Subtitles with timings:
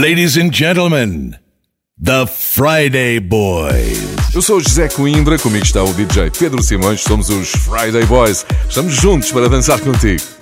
[0.00, 1.36] Ladies and gentlemen,
[2.02, 4.00] the Friday Boys.
[4.34, 8.46] Eu sou José Coimbra, comigo está o DJ Pedro Simões, somos os Friday Boys.
[8.66, 10.39] Estamos juntos para dançar contigo.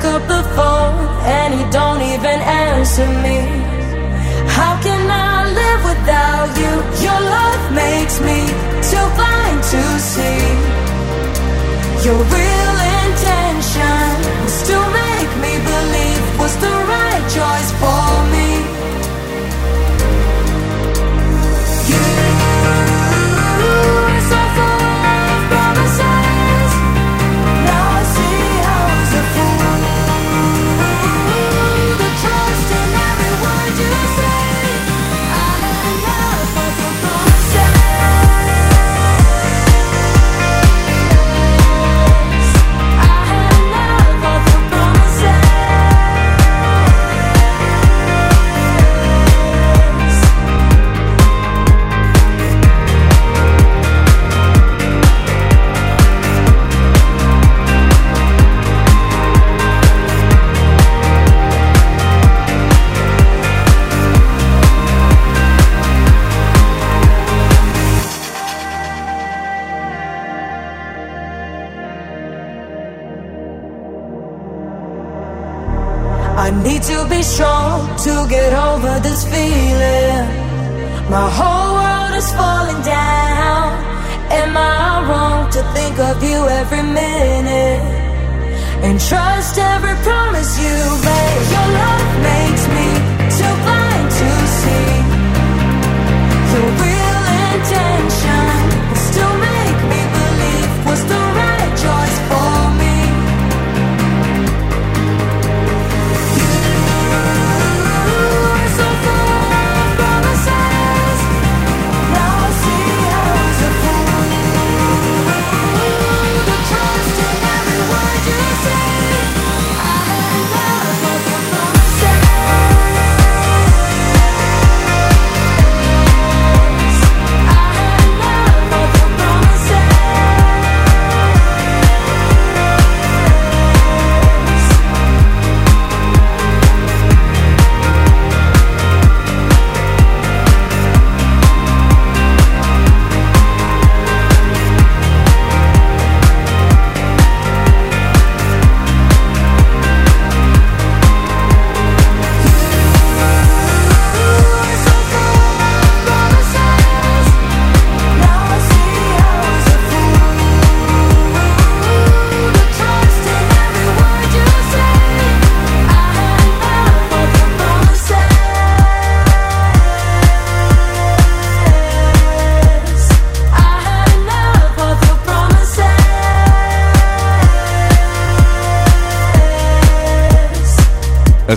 [0.00, 3.38] Pick up the phone and you don't even answer me.
[4.56, 6.72] How can I live without you?
[7.04, 8.40] Your love makes me
[8.90, 9.82] too blind to
[10.12, 10.40] see.
[12.06, 14.08] Your real intention
[14.44, 18.09] was to make me believe was the right choice for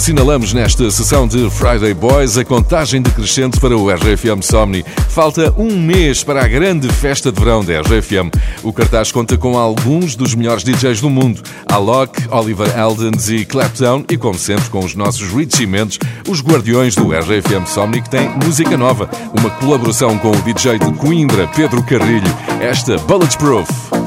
[0.04, 4.84] Assinalamos nesta sessão de Friday Boys a contagem decrescente para o RFM Somni.
[5.08, 8.30] Falta um mês para a grande festa de verão da RFM.
[8.64, 11.42] O cartaz conta com alguns dos melhores DJs do mundo:
[11.72, 16.96] Alok, Oliver Eldens e Clapton, e como sempre com os nossos Richie Mendes, os guardiões
[16.96, 21.82] do RFM Somni, que tem música nova, uma colaboração com o DJ de Coimbra, Pedro
[21.82, 22.38] Carrilho.
[22.60, 24.03] Esta Bulletproof.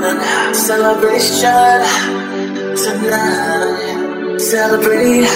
[0.00, 1.84] Celebration
[2.74, 4.38] tonight.
[4.38, 5.28] Celebrate.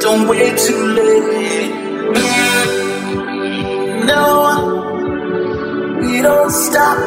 [0.00, 1.70] Don't wait too late.
[4.06, 4.24] No,
[6.00, 6.98] we don't stop.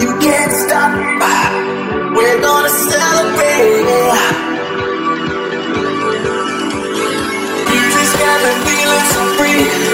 [0.00, 0.92] You can't stop.
[2.14, 3.82] We're gonna celebrate.
[7.72, 9.89] You just got me feeling so free.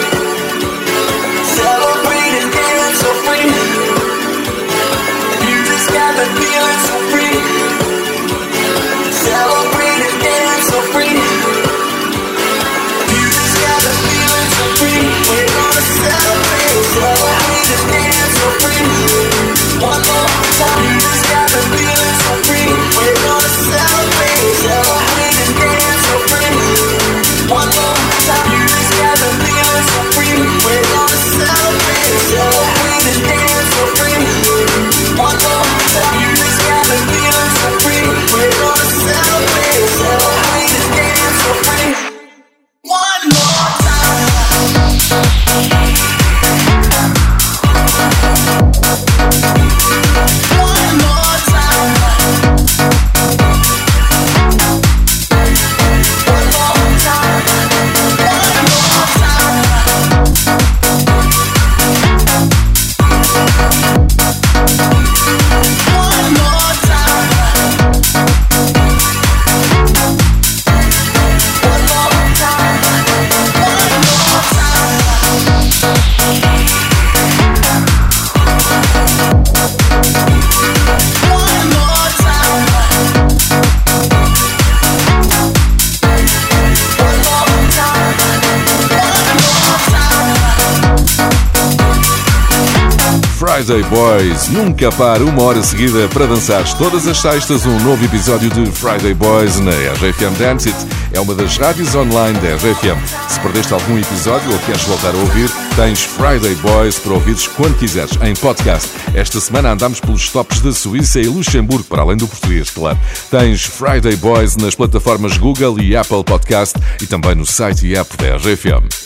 [93.66, 94.48] Friday Boys.
[94.50, 99.12] Nunca para uma hora seguida para dançares todas as sextas um novo episódio de Friday
[99.12, 100.86] Boys na RFM Dance It.
[101.12, 102.96] É uma das rádios online da RFM.
[103.28, 107.76] Se perdeste algum episódio ou queres voltar a ouvir, tens Friday Boys para ouvires quando
[107.76, 108.88] quiseres, em podcast.
[109.12, 112.98] Esta semana andamos pelos tops da Suíça e Luxemburgo, para além do português, claro.
[113.32, 118.16] Tens Friday Boys nas plataformas Google e Apple Podcast e também no site e app
[118.16, 119.05] da RFM.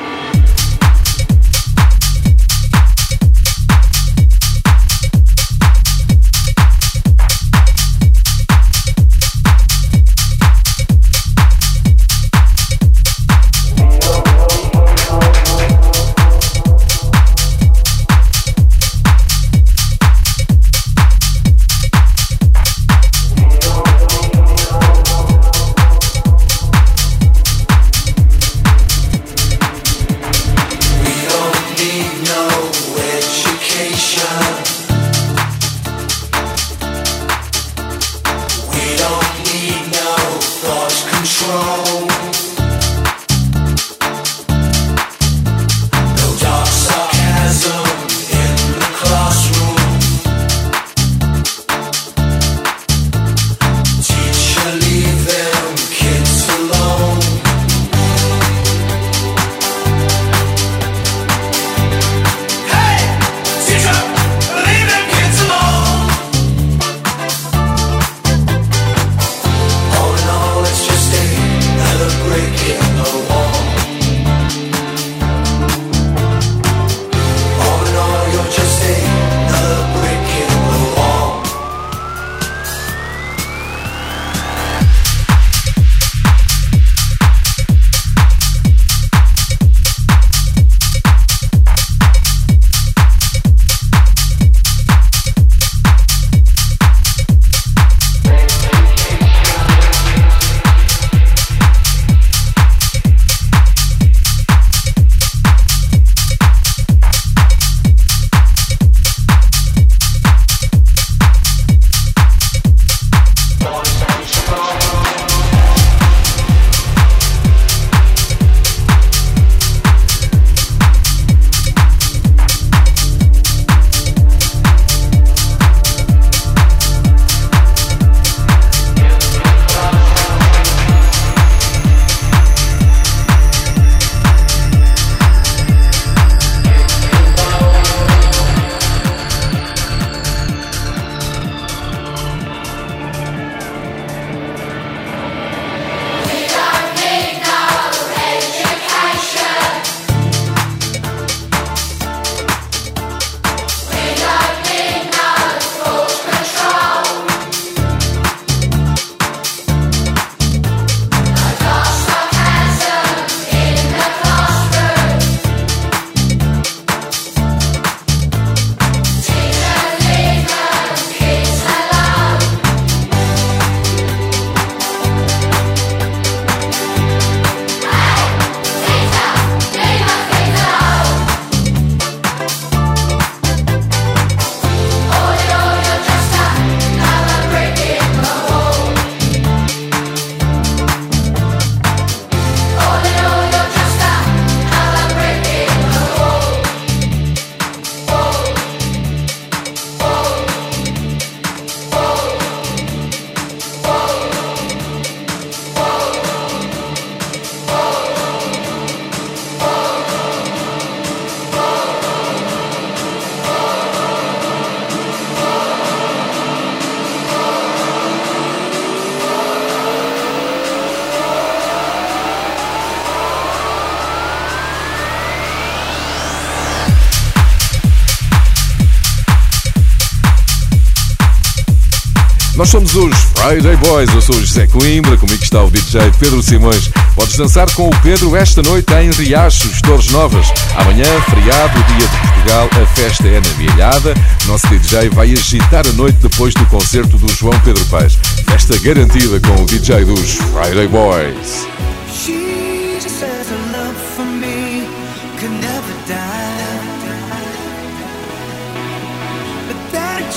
[232.61, 234.13] Nós somos os Friday Boys.
[234.13, 236.91] Eu sou o José Coimbra, comigo está o DJ Pedro Simões.
[237.15, 240.45] Podes dançar com o Pedro esta noite em Riachos, Torres Novas.
[240.75, 244.13] Amanhã, feriado, dia de Portugal, a festa é na Bielhada.
[244.45, 248.15] Nosso DJ vai agitar a noite depois do concerto do João Pedro Paz.
[248.47, 251.65] Festa garantida com o DJ dos Friday Boys.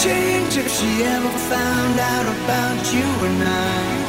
[0.04, 4.03] Change if she ever found out about you and I.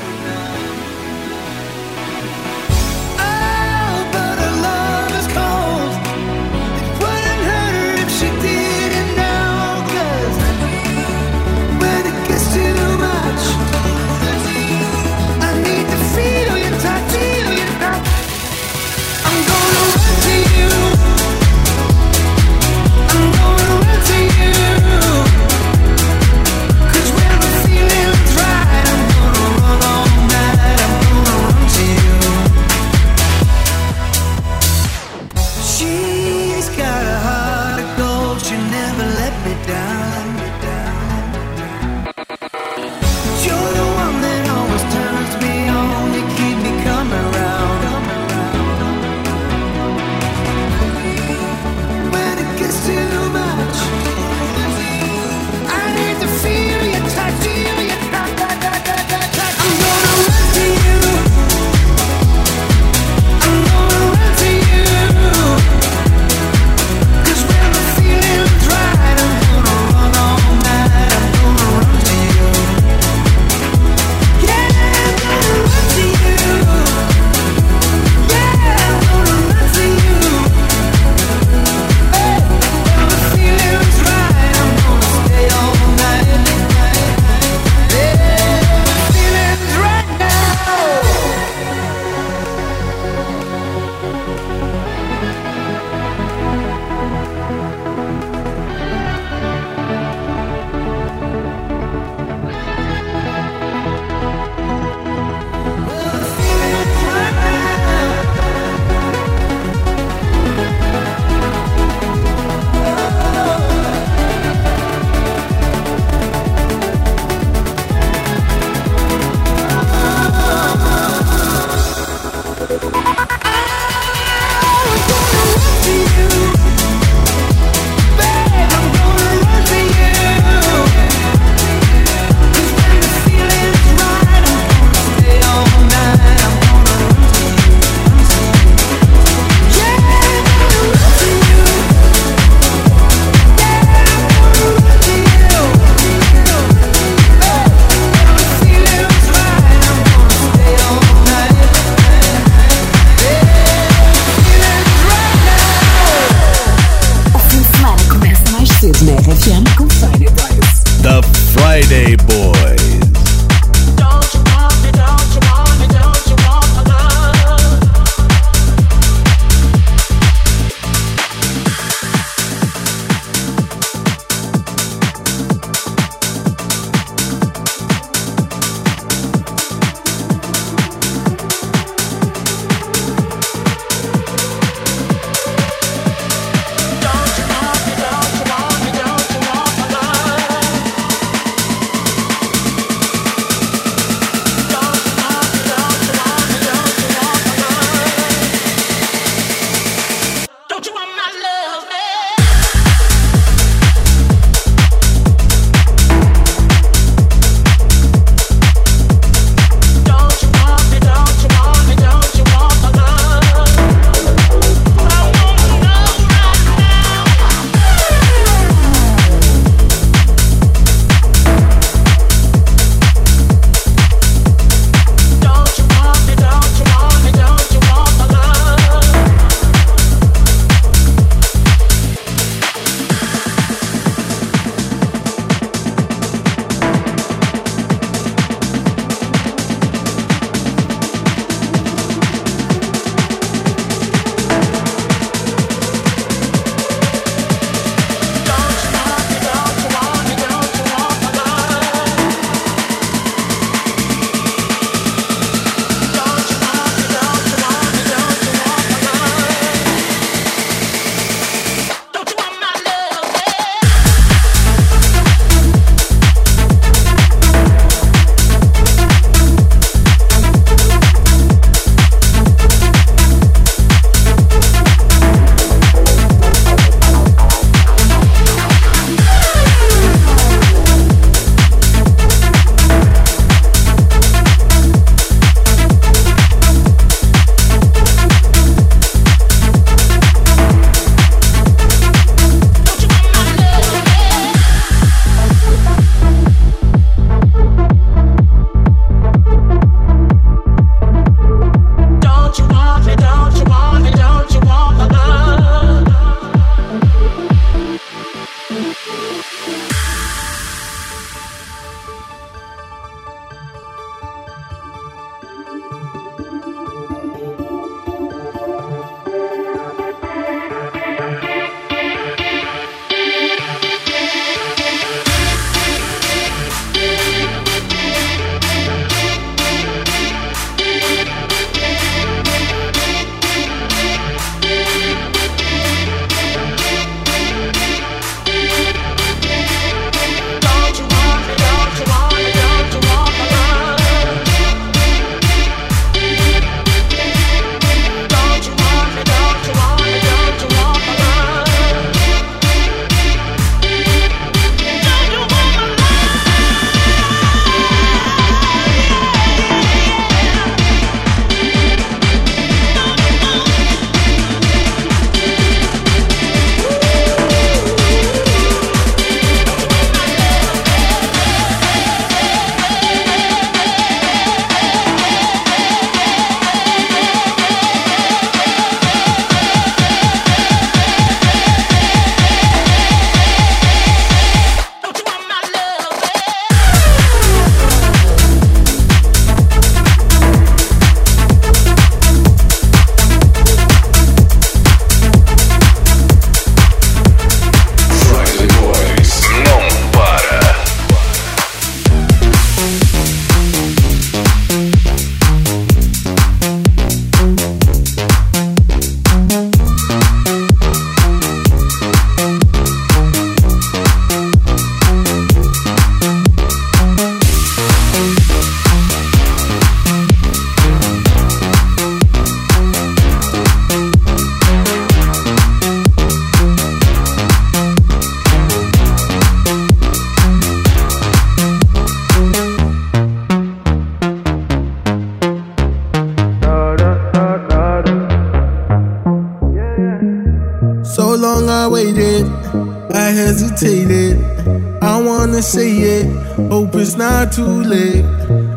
[447.55, 448.25] too late.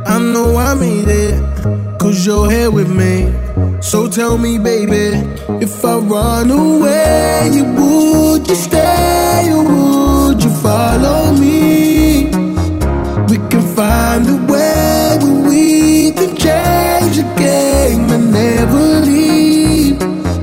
[0.06, 3.12] I know I made it, cause you're here with me.
[3.80, 5.18] So tell me, baby,
[5.60, 12.26] if I run away, you would you stay or would you follow me?
[13.30, 20.00] We can find a way where we can change the game and never leave.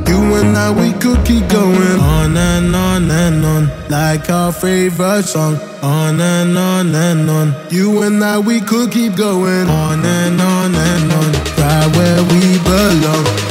[0.10, 5.24] You and I, we could keep going on and on and on, like our favorite
[5.24, 5.58] song.
[5.86, 7.54] On and on and on.
[7.70, 9.70] You and I, we could keep going.
[9.70, 11.32] On and on and on.
[11.60, 13.45] Right where we belong.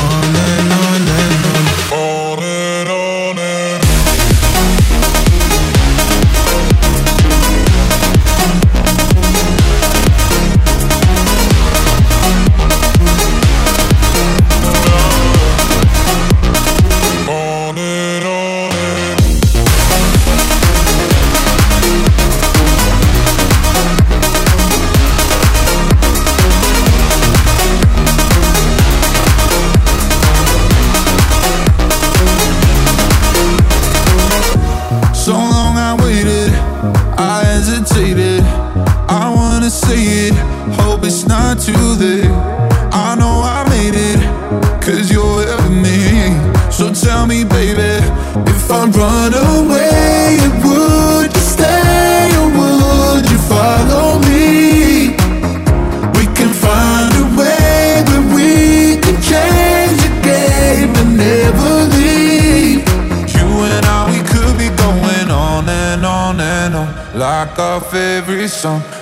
[68.65, 68.94] some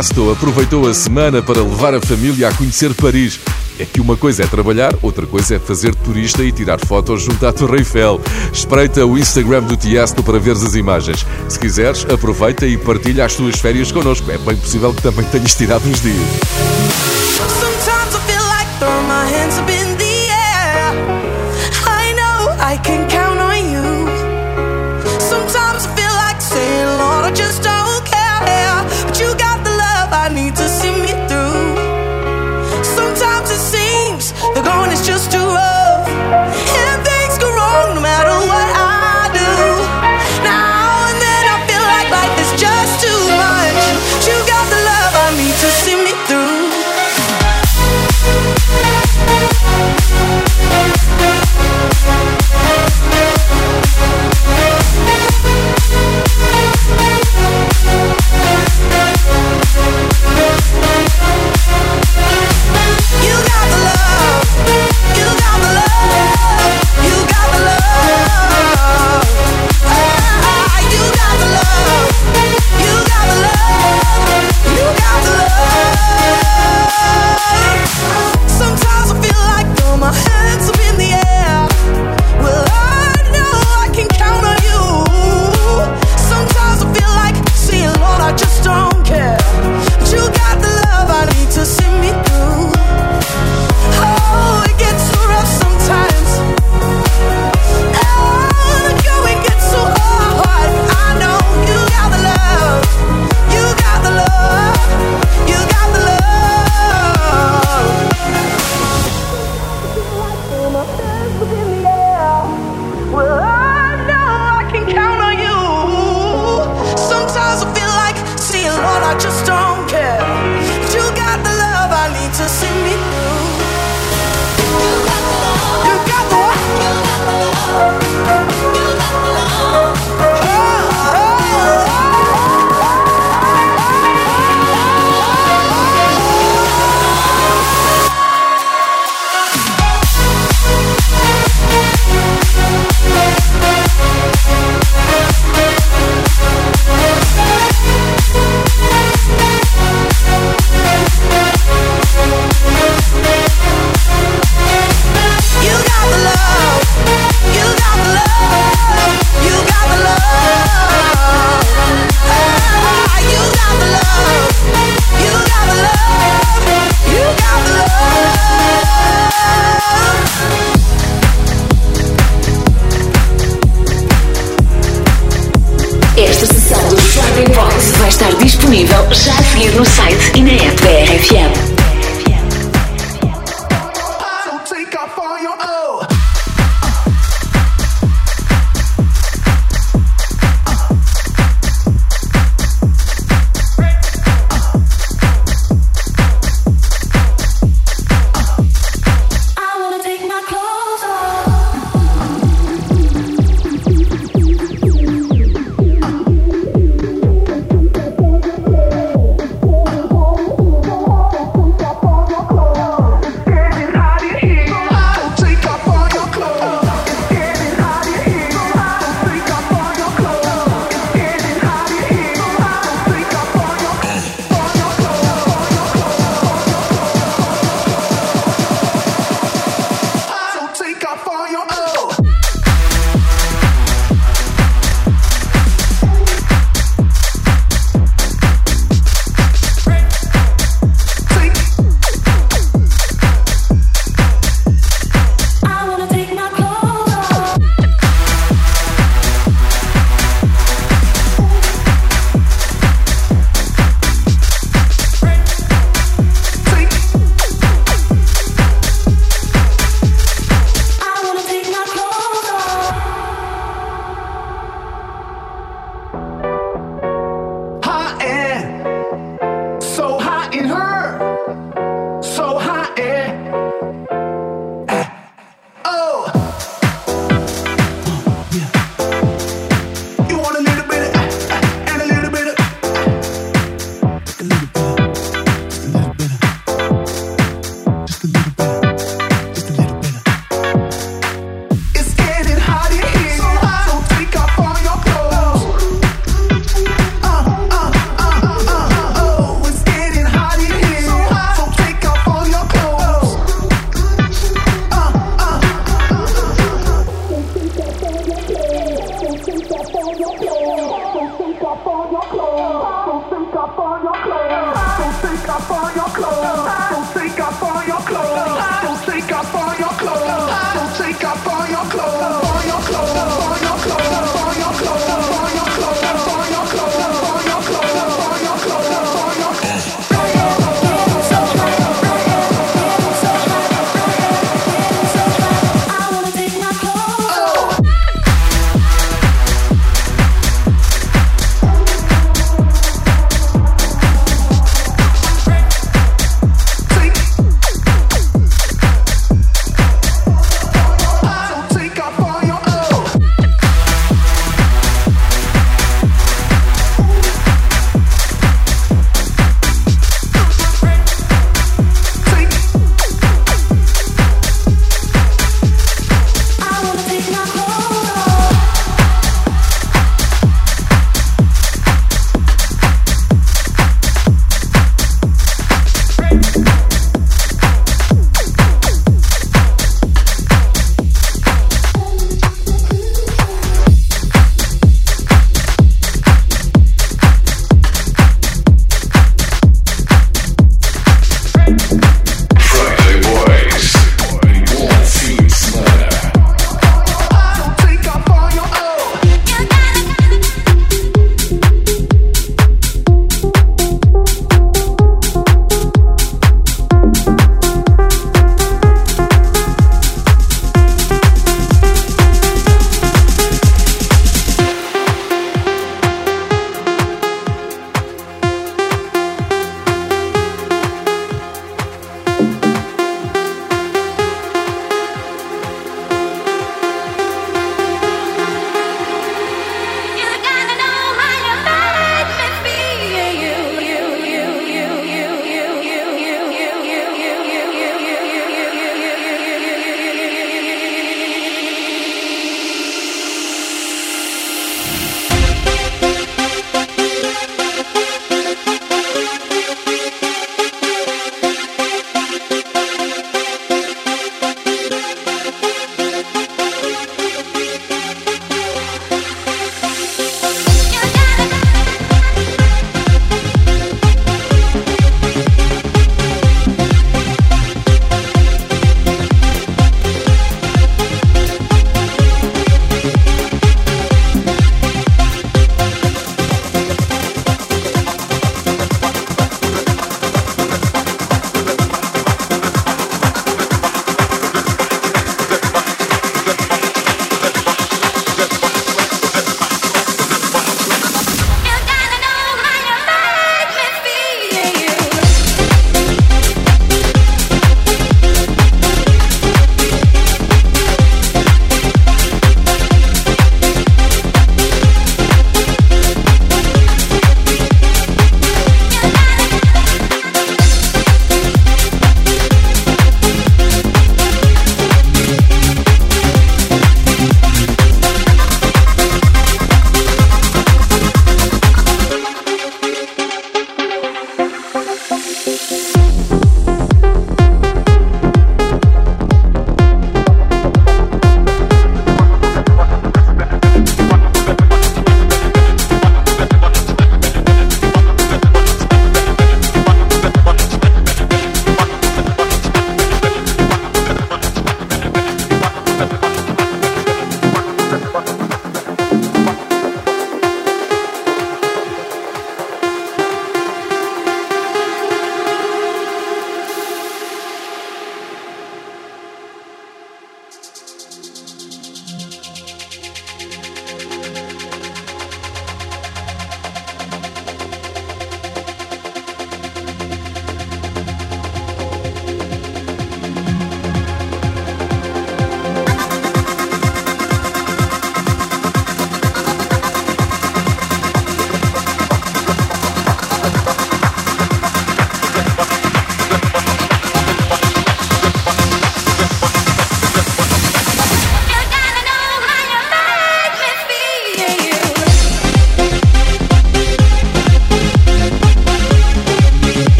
[0.00, 3.38] Ernesto aproveitou a semana para levar a família a conhecer Paris.
[3.78, 7.46] É que uma coisa é trabalhar, outra coisa é fazer turista e tirar fotos junto
[7.46, 8.18] à Torre Eiffel.
[8.50, 11.26] Espreita o Instagram do Tiesto para veres as imagens.
[11.50, 14.30] Se quiseres, aproveita e partilha as tuas férias connosco.
[14.30, 16.16] É bem possível que também tenhas tirado uns dias.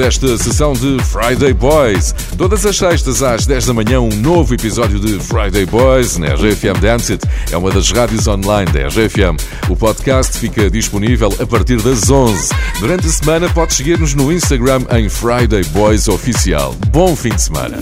[0.00, 2.14] Desta sessão de Friday Boys.
[2.38, 6.80] Todas as sextas às 10 da manhã, um novo episódio de Friday Boys na RGFM
[6.80, 7.28] Dance It.
[7.52, 9.36] É uma das rádios online da RGFM.
[9.68, 12.48] O podcast fica disponível a partir das 11.
[12.80, 16.74] Durante a semana, pode seguir-nos no Instagram em Friday Boys Oficial.
[16.88, 17.76] Bom fim de semana.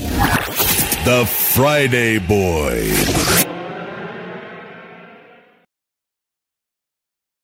[1.04, 3.47] The Friday Boys.